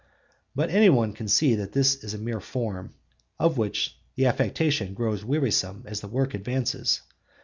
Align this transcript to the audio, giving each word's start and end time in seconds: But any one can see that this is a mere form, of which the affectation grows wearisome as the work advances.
But 0.55 0.71
any 0.71 0.89
one 0.89 1.13
can 1.13 1.27
see 1.27 1.53
that 1.53 1.73
this 1.73 2.03
is 2.03 2.15
a 2.15 2.17
mere 2.17 2.39
form, 2.39 2.95
of 3.37 3.59
which 3.59 3.95
the 4.15 4.25
affectation 4.25 4.95
grows 4.95 5.23
wearisome 5.23 5.83
as 5.85 6.01
the 6.01 6.07
work 6.07 6.33
advances. 6.33 7.01